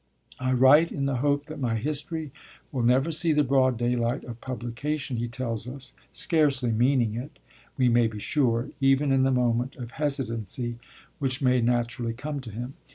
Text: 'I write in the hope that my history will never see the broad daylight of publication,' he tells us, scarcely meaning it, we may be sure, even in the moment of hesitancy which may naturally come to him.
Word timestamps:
'I 0.39 0.53
write 0.53 0.91
in 0.91 1.05
the 1.05 1.17
hope 1.17 1.45
that 1.45 1.59
my 1.59 1.75
history 1.75 2.31
will 2.71 2.81
never 2.81 3.11
see 3.11 3.33
the 3.33 3.43
broad 3.43 3.77
daylight 3.77 4.23
of 4.23 4.41
publication,' 4.41 5.17
he 5.17 5.27
tells 5.27 5.67
us, 5.67 5.93
scarcely 6.11 6.71
meaning 6.71 7.13
it, 7.13 7.37
we 7.77 7.87
may 7.87 8.07
be 8.07 8.17
sure, 8.17 8.71
even 8.81 9.11
in 9.11 9.21
the 9.21 9.29
moment 9.31 9.75
of 9.75 9.91
hesitancy 9.91 10.79
which 11.19 11.39
may 11.43 11.61
naturally 11.61 12.13
come 12.15 12.39
to 12.41 12.49
him. 12.49 12.73